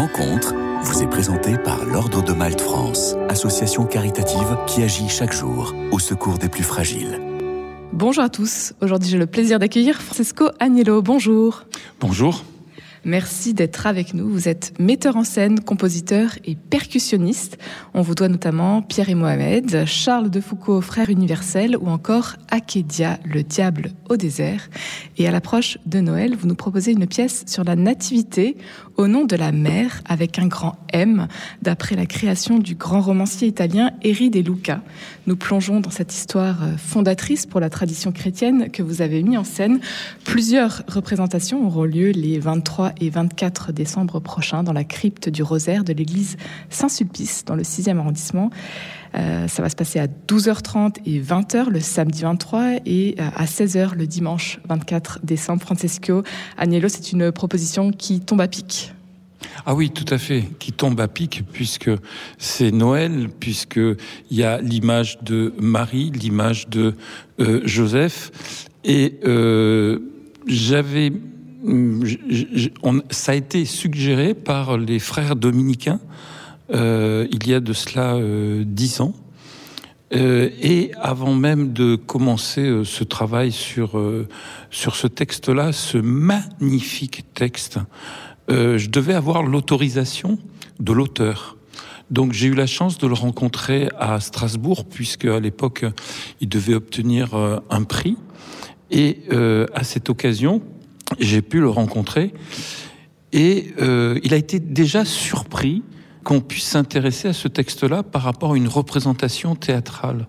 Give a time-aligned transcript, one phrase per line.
[0.00, 5.74] rencontre vous est présentée par l'Ordre de Malte France, association caritative qui agit chaque jour
[5.92, 7.20] au secours des plus fragiles.
[7.92, 8.72] Bonjour à tous.
[8.80, 11.02] Aujourd'hui, j'ai le plaisir d'accueillir Francesco Agnello.
[11.02, 11.64] Bonjour.
[12.00, 12.44] Bonjour.
[13.04, 14.28] Merci d'être avec nous.
[14.28, 17.56] Vous êtes metteur en scène, compositeur et percussionniste.
[17.94, 23.18] On vous doit notamment Pierre et Mohamed, Charles de Foucault, frère universel, ou encore Akedia,
[23.24, 24.68] le diable au désert.
[25.16, 28.58] Et à l'approche de Noël, vous nous proposez une pièce sur la nativité
[28.96, 31.26] au nom de la mère avec un grand M,
[31.62, 34.82] d'après la création du grand romancier italien Eri De Luca.
[35.26, 39.44] Nous plongeons dans cette histoire fondatrice pour la tradition chrétienne que vous avez mis en
[39.44, 39.80] scène.
[40.24, 45.84] Plusieurs représentations auront lieu les 23 et 24 décembre prochain dans la crypte du Rosaire
[45.84, 46.36] de l'église
[46.68, 48.50] Saint-Sulpice dans le 6e arrondissement.
[49.14, 53.44] Euh, ça va se passer à 12h30 et 20h le samedi 23 et euh, à
[53.44, 55.62] 16h le dimanche 24 décembre.
[55.62, 56.22] Francesco
[56.56, 58.92] Agnello, c'est une proposition qui tombe à pic.
[59.66, 61.90] Ah oui, tout à fait, qui tombe à pic puisque
[62.38, 66.94] c'est Noël, puisque il y a l'image de Marie, l'image de
[67.40, 68.30] euh, Joseph,
[68.84, 69.18] et
[70.46, 71.12] j'avais
[73.10, 76.00] ça a été suggéré par les frères dominicains
[76.72, 79.14] euh, il y a de cela euh, dix ans.
[80.12, 84.00] Euh, et avant même de commencer ce travail sur,
[84.70, 87.78] sur ce texte-là, ce magnifique texte,
[88.48, 90.38] je devais avoir l'autorisation
[90.80, 91.56] de l'auteur.
[92.10, 95.84] Donc j'ai eu la chance de le rencontrer à Strasbourg, puisque à l'époque,
[96.40, 97.36] il devait obtenir
[97.70, 98.16] un prix.
[98.90, 99.20] Et
[99.72, 100.60] à cette occasion,
[101.18, 102.32] j'ai pu le rencontrer
[103.32, 105.82] et euh, il a été déjà surpris
[106.24, 110.26] qu'on puisse s'intéresser à ce texte-là par rapport à une représentation théâtrale.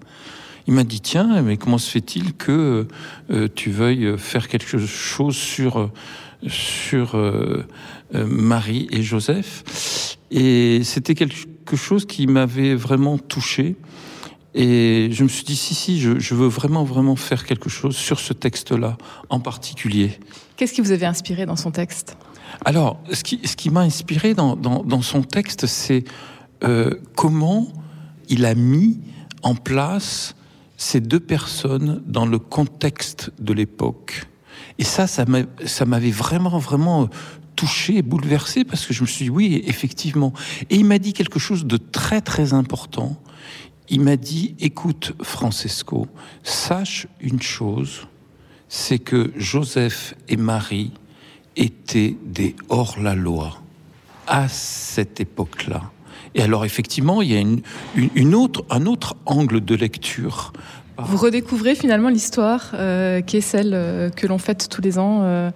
[0.68, 2.88] Il m'a dit tiens, mais comment se fait-il que
[3.32, 5.92] euh, tu veuilles faire quelque chose sur
[6.48, 7.66] sur euh,
[8.16, 10.18] euh Marie et Joseph?
[10.30, 13.76] Et c'était quelque chose qui m'avait vraiment touché.
[14.54, 17.96] Et je me suis dit, si, si, je, je, veux vraiment, vraiment faire quelque chose
[17.96, 18.98] sur ce texte-là
[19.30, 20.20] en particulier.
[20.62, 22.16] Qu'est-ce qui vous avait inspiré dans son texte?
[22.66, 26.04] Alors, ce qui, m'a inspiré dans, son texte, c'est
[26.64, 27.68] euh, comment
[28.30, 29.00] il a mis
[29.42, 30.36] en place
[30.78, 34.28] ces deux personnes dans le contexte de l'époque.
[34.78, 35.26] Et ça, ça
[35.88, 37.10] m'avait vraiment, vraiment
[37.56, 40.32] touché, bouleversé, parce que je me suis dit, oui, effectivement.
[40.70, 43.20] Et il m'a dit quelque chose de très, très important
[43.92, 46.08] il m'a dit, écoute Francesco,
[46.44, 48.08] sache une chose,
[48.74, 50.94] c'est que Joseph et Marie
[51.58, 53.58] étaient des hors-la-loi
[54.28, 55.82] à cette époque-là.
[56.36, 60.54] Et alors effectivement, il y a une, autre, un autre angle de lecture.
[60.98, 65.20] Vous redécouvrez finalement l'histoire euh, qui est celle euh, que l'on fête tous les ans
[65.24, 65.52] euh,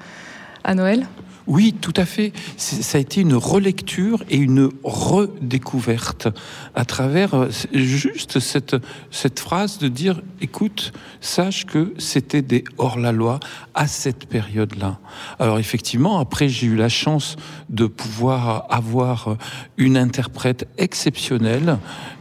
[0.66, 1.08] à Noël?
[1.48, 2.34] Oui, tout à fait.
[2.58, 6.28] Ça a été une relecture et une redécouverte
[6.74, 8.76] à travers euh, juste cette,
[9.12, 10.92] cette phrase de dire, écoute,
[11.22, 13.40] sache que c'était des hors-la-loi
[13.74, 15.00] à cette période-là.
[15.40, 17.36] Alors effectivement, après, j'ai eu la chance
[17.70, 19.38] de pouvoir avoir
[19.78, 21.78] une interprète exceptionnelle,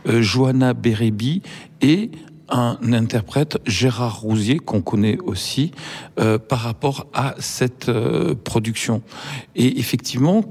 [0.07, 0.75] euh, Johanna
[1.81, 2.11] et
[2.49, 5.73] un interprète, Gérard Rousier, qu'on connaît aussi,
[6.19, 9.03] euh, par rapport à cette euh, production.
[9.55, 10.45] Et effectivement,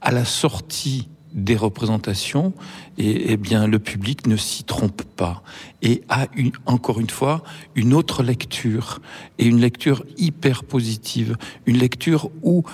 [0.00, 2.52] à la sortie des représentations,
[2.98, 5.42] et, eh bien, le public ne s'y trompe pas
[5.80, 7.42] et a une, encore une fois
[7.74, 9.00] une autre lecture
[9.38, 12.64] et une lecture hyper positive, une lecture où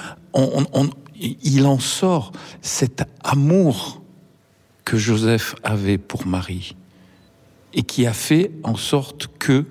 [1.20, 4.02] il en sort cet amour
[4.84, 6.74] que Joseph avait pour Marie
[7.74, 9.64] et qui a fait en sorte que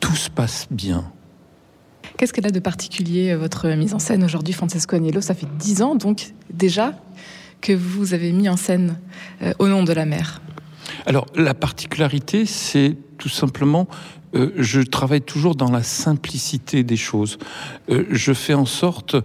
[0.00, 1.10] tout se passe bien.
[2.16, 5.20] Qu'est-ce qu'elle a de particulier, euh, votre mise en scène aujourd'hui, Francesco Agnello?
[5.20, 6.94] Ça fait dix ans, donc, déjà,
[7.60, 8.98] que vous avez mis en scène
[9.42, 10.40] euh, au nom de la mer.
[11.06, 13.88] Alors, la particularité, c'est tout simplement,
[14.34, 17.38] euh, je travaille toujours dans la simplicité des choses.
[17.88, 19.16] Euh, je fais en sorte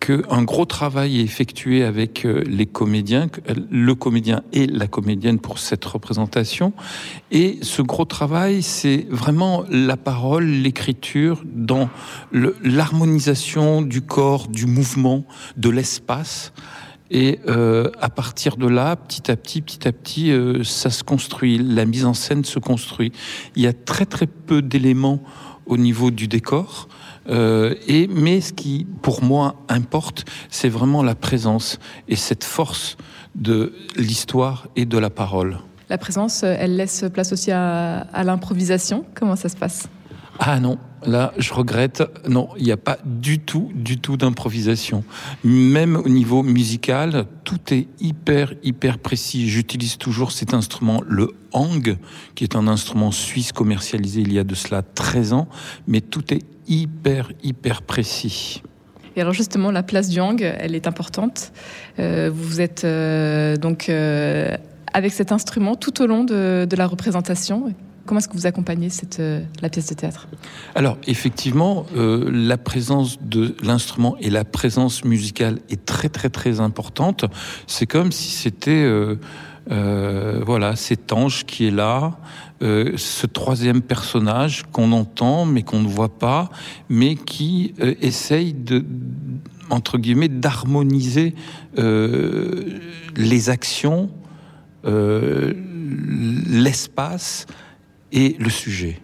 [0.00, 5.38] qu'un gros travail est effectué avec euh, les comédiens, euh, le comédien et la comédienne
[5.38, 6.72] pour cette représentation.
[7.30, 11.88] Et ce gros travail, c'est vraiment la parole, l'écriture, dans
[12.32, 15.24] l'harmonisation du corps, du mouvement,
[15.56, 16.52] de l'espace.
[17.10, 21.02] Et euh, à partir de là, petit à petit, petit à petit, euh, ça se
[21.02, 21.58] construit.
[21.58, 23.12] La mise en scène se construit.
[23.56, 25.20] Il y a très très peu d'éléments
[25.66, 26.88] au niveau du décor.
[27.28, 31.78] Euh, et, mais ce qui, pour moi, importe, c'est vraiment la présence
[32.08, 32.96] et cette force
[33.34, 35.58] de l'histoire et de la parole.
[35.88, 39.04] La présence, elle laisse place aussi à, à l'improvisation.
[39.14, 39.88] Comment ça se passe?
[40.38, 42.02] Ah non, Là, je regrette.
[42.28, 45.02] Non, il n'y a pas du tout, du tout d'improvisation.
[45.44, 49.48] Même au niveau musical, tout est hyper, hyper précis.
[49.48, 51.96] J'utilise toujours cet instrument, le hang,
[52.34, 55.48] qui est un instrument suisse commercialisé il y a de cela 13 ans,
[55.86, 58.62] mais tout est hyper, hyper précis.
[59.16, 61.52] Et alors justement, la place du hang, elle est importante.
[61.98, 64.56] Euh, vous êtes euh, donc euh,
[64.92, 67.74] avec cet instrument tout au long de, de la représentation.
[68.06, 69.22] Comment est-ce que vous accompagnez cette,
[69.60, 70.26] la pièce de théâtre?
[70.74, 77.26] Alors effectivement, la présence de l'instrument et la présence musicale est très très très importante.
[77.68, 78.84] C'est comme si c'était
[79.70, 82.18] euh, voilà cet ange qui est là,
[82.62, 86.50] euh, ce troisième personnage qu'on entend mais qu'on ne voit pas,
[86.88, 88.84] mais qui euh, essaye de
[89.70, 91.34] entre guillemets d'harmoniser
[91.76, 94.10] les actions,
[96.44, 97.46] l'espace
[98.10, 99.00] et le sujet.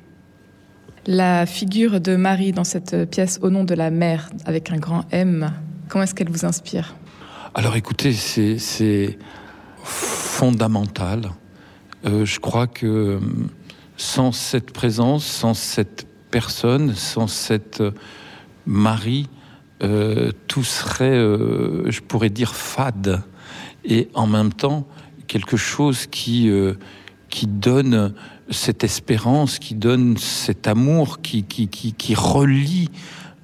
[1.07, 5.05] La figure de Marie dans cette pièce au nom de la mère avec un grand
[5.13, 5.53] M,
[5.89, 6.97] comment est-ce qu'elle vous inspire?
[7.55, 9.19] Alors écoutez, c'est
[9.85, 11.31] fondamental.
[12.07, 13.21] Euh, je crois que euh,
[13.97, 17.83] sans cette présence, sans cette personne, sans cette
[18.67, 19.29] Marie,
[19.83, 23.23] euh, tout serait, je pourrais dire, fade.
[23.85, 24.87] Et en même temps,
[25.27, 26.51] quelque chose qui,
[27.29, 28.15] qui donne
[28.51, 32.91] cette espérance, qui donne cet amour, qui, qui, qui, qui relie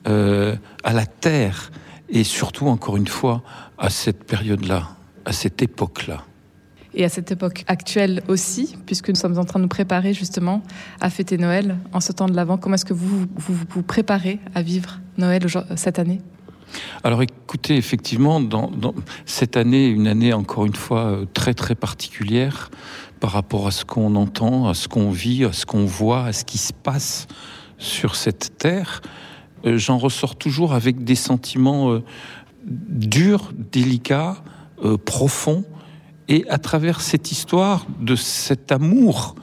[0.05, 1.71] à la terre
[2.09, 3.43] et surtout, encore une fois,
[3.79, 4.91] à cette période-là,
[5.25, 6.25] à cette époque-là.
[6.95, 10.63] Et à cette époque actuelle aussi, puisque nous sommes en train de nous préparer justement
[11.01, 12.59] à fêter Noël en ce temps de l'Avent.
[12.59, 15.47] Comment est-ce que vous, vous préparez à vivre Noël
[15.77, 16.21] cette année?
[17.05, 18.41] Alors écoutez, effectivement,
[19.27, 22.71] cette année, une année encore une fois très très particulière
[23.21, 26.33] par rapport à ce qu'on entend, à ce qu'on vit, à ce qu'on voit, à
[26.33, 27.27] ce qui se passe
[27.79, 29.01] sur cette terre,
[29.65, 32.03] euh, j'en ressors toujours avec des sentiments euh,
[32.65, 34.43] durs, délicats,
[34.85, 35.65] euh, profonds,
[36.33, 39.35] et à travers cette histoire de cet amour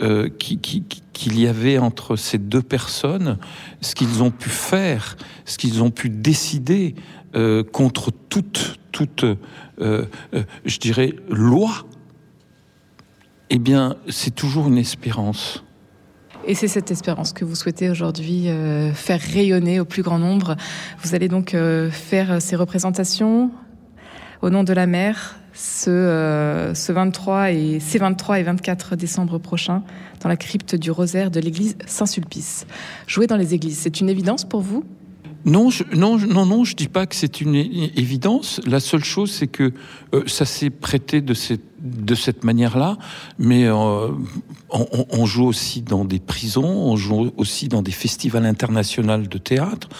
[0.00, 0.82] euh, qu'il qui,
[1.12, 3.36] qui, y avait entre ces deux personnes,
[3.82, 6.94] ce qu'ils ont pu faire, ce qu'ils ont pu décider
[7.34, 9.26] euh, contre toute, toute
[9.82, 10.06] euh,
[10.64, 11.70] je dirais, loi,
[13.50, 15.62] eh bien, c'est toujours une espérance.
[16.46, 18.48] Et c'est cette espérance que vous souhaitez aujourd'hui
[18.94, 20.56] faire rayonner au plus grand nombre.
[21.02, 21.56] Vous allez donc
[21.90, 23.50] faire ces représentations
[24.42, 29.38] au nom de la mer ce, euh, ce 23 et ces 23 et 24 décembre
[29.38, 29.82] prochains
[30.20, 32.66] dans la crypte du rosaire de l'église Saint-Sulpice.
[33.06, 34.84] Jouer dans les églises, c'est une évidence pour vous?
[35.46, 38.62] Non, je, non, non, non, je dis pas que c'est une évidence.
[38.66, 39.72] La seule chose, c'est que
[40.14, 42.96] euh, ça s'est prêté de cette, de cette manière-là,
[43.38, 44.08] mais euh,
[44.70, 49.38] on, on, joue aussi dans des prisons, on joue aussi dans des festivals internationaux de
[49.38, 49.90] théâtre,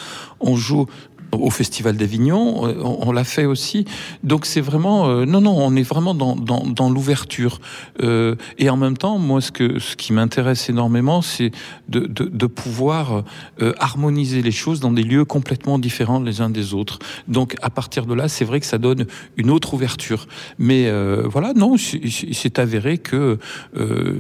[0.41, 0.87] on joue
[1.35, 3.85] au Festival d'Avignon, on, on l'a fait aussi.
[4.23, 7.61] Donc c'est vraiment, euh, non, non, on est vraiment dans, dans, l'ouverture.
[8.03, 11.51] Euh, et en même temps, moi, ce, que, ce qui m'intéresse énormément, c'est
[11.89, 13.25] de, de, pouvoir
[13.61, 16.99] euh, harmoniser les choses dans des lieux complètement différents les uns des autres.
[17.29, 20.27] Donc à partir de là, c'est vrai que ça donne une autre ouverture.
[20.59, 23.39] Mais euh, voilà, non, c'est avéré que
[23.77, 24.19] euh,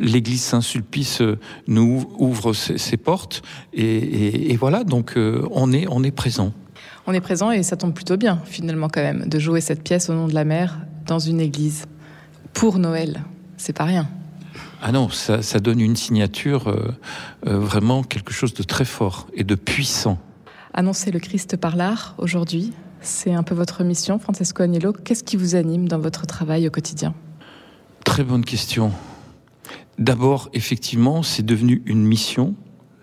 [0.00, 1.22] l'Église Saint-Sulpice
[1.66, 3.42] nous ouvre ses, portes.
[3.72, 6.52] Et, voilà, donc on est, on est présent présent.
[7.06, 10.08] On est présent et ça tombe plutôt bien, finalement, quand même, de jouer cette pièce
[10.08, 11.84] au nom de la mer dans une église.
[12.54, 13.22] Pour Noël,
[13.58, 14.08] c'est pas rien.
[14.80, 16.94] Ah non, ça, ça donne une signature, euh,
[17.46, 20.18] euh, vraiment quelque chose de très fort et de puissant.
[20.72, 24.92] Annoncer le Christ par l'art aujourd'hui, c'est un peu votre mission, Francesco Agnello.
[24.92, 27.14] Qu'est-ce qui vous anime dans votre travail au quotidien?
[28.04, 28.90] Très bonne question.
[29.98, 32.54] D'abord, effectivement, c'est devenu une mission.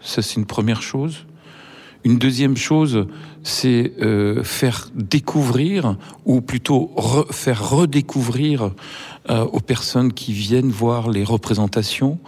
[0.02, 1.28] Ça, c'est une première chose.
[2.06, 3.08] Une deuxième chose,
[3.44, 8.72] c'est euh, faire découvrir, ou plutôt re, faire redécouvrir
[9.30, 12.20] euh, aux personnes qui viennent voir les représentations.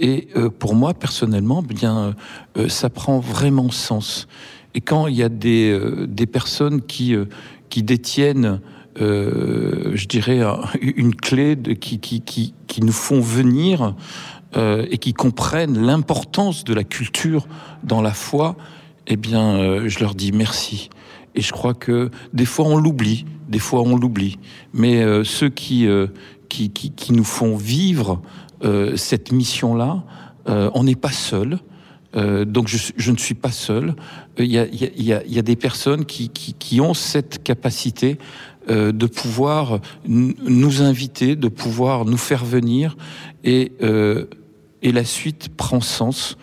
[0.00, 2.16] Et euh, pour moi, personnellement, bien,
[2.56, 4.26] euh, ça prend vraiment sens.
[4.74, 7.26] Et quand il y a des, euh, des personnes qui, euh,
[7.70, 8.60] qui détiennent,
[8.96, 10.40] je dirais,
[10.80, 13.96] une clé de, qui, qui, qui, qui nous font venir
[14.56, 17.48] et qui comprennent l'importance de la culture
[17.82, 18.54] dans la foi,
[19.06, 20.90] eh bien, euh, je leur dis merci.
[21.34, 24.38] Et je crois que des fois on l'oublie, des fois on l'oublie.
[24.72, 26.06] Mais euh, ceux qui, euh,
[26.48, 28.22] qui, qui, qui, nous font vivre
[28.62, 30.04] euh, cette mission-là,
[30.48, 31.58] euh, on n'est pas seul.
[32.14, 33.96] donc je, je, ne suis pas seul.
[34.38, 38.18] Il y a, y a, y a des personnes qui, qui, qui ont cette capacité
[38.68, 42.96] de pouvoir nous inviter, de pouvoir nous faire venir,
[43.42, 43.72] et,
[44.82, 46.38] et la suite prend sens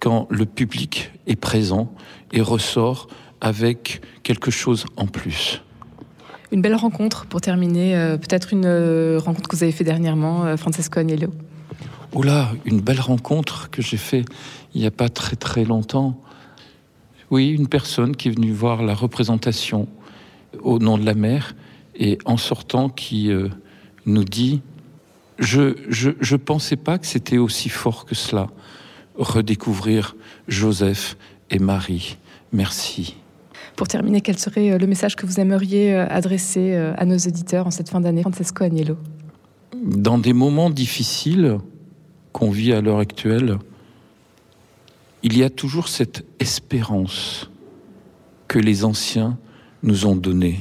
[0.00, 1.92] quand le public est présent
[2.32, 3.08] et ressort
[3.40, 5.62] avec quelque chose en plus.
[6.52, 10.44] Une belle rencontre pour terminer, euh, peut-être une euh, rencontre que vous avez fait dernièrement,
[10.44, 11.28] euh, Francesco Agnello.
[12.12, 14.24] Oh là, une belle rencontre que j'ai fait
[14.74, 16.20] il n'y a pas très très longtemps.
[17.30, 19.88] Oui, une personne qui est venue voir la représentation
[20.62, 21.54] au nom de la mer
[21.96, 23.30] et en sortant qui
[24.04, 24.60] nous dit
[25.38, 28.48] je, je, je pensais pas que c'était aussi fort que cela
[29.18, 30.16] redécouvrir
[30.48, 31.16] Joseph
[31.50, 32.18] et Marie.
[32.52, 33.16] Merci.
[33.76, 37.16] Pour terminer, quel serait euh, le message que vous aimeriez euh, adresser euh, à nos
[37.16, 38.96] auditeurs en cette fin d'année, Francesco Agnello?
[39.84, 41.58] Dans des moments difficiles
[42.32, 43.58] qu'on vit à l'heure actuelle,
[45.22, 47.50] il y a toujours cette espérance
[48.48, 49.38] que les anciens
[49.82, 50.60] nous ont donnée.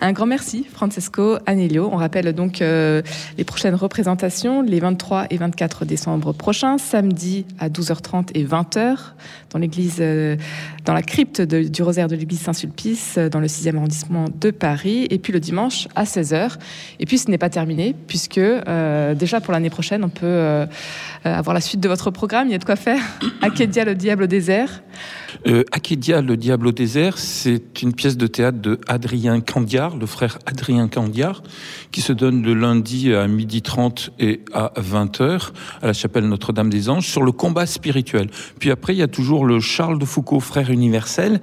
[0.00, 1.88] Un grand merci, Francesco Agnello.
[1.92, 3.02] On rappelle donc euh,
[3.36, 8.96] les prochaines représentations, les 23 et 24 décembre prochains, samedi à 12h30 et 20h,
[9.50, 10.36] dans l'église, euh,
[10.84, 15.08] dans la crypte du rosaire de l'église Saint-Sulpice, euh, dans le 6e arrondissement de Paris,
[15.10, 16.58] et puis le dimanche à 16h.
[17.00, 18.40] Et puis ce n'est pas terminé, puisque
[19.18, 20.66] déjà pour l'année prochaine, on peut
[21.24, 22.48] avoir la suite de votre programme.
[22.48, 23.00] Il y a de quoi faire.
[23.42, 24.82] Akedia, le diable au désert.
[25.72, 30.38] Akedia, le diable au désert, c'est une pièce de théâtre de Adrien Candia le frère
[30.46, 31.42] Adrien Candiard,
[31.92, 35.50] qui se donne le lundi à midi 30 et à 20h
[35.82, 38.30] à la chapelle Notre-Dame des Anges sur le combat spirituel.
[38.58, 41.40] Puis après, il y a toujours le Charles de Foucault, frère universel,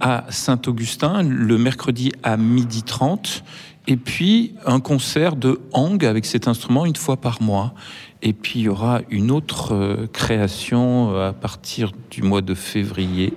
[0.00, 3.44] à Saint-Augustin, le mercredi à midi 30
[3.86, 7.74] et puis un concert de Hang avec cet instrument une fois par mois.
[8.22, 12.54] Et puis il y aura une autre euh, création euh, à partir du mois de
[12.54, 13.34] février,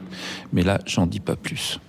[0.54, 1.80] mais là j'en dis pas plus.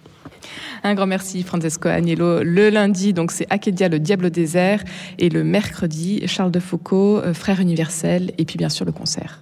[0.82, 2.42] Un grand merci, Francesco Agnello.
[2.42, 4.82] Le lundi, donc c'est Akedia, le diable au désert.
[5.18, 8.32] Et le mercredi, Charles de Foucault, euh, frère universel.
[8.38, 9.40] Et puis bien sûr, le concert.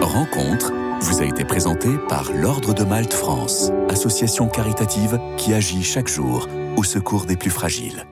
[0.00, 6.08] Rencontre vous a été présenté par l'Ordre de Malte France, association caritative qui agit chaque
[6.08, 8.06] jour au secours des plus fragiles.